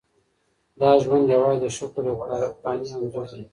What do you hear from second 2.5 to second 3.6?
فاني انځور دی.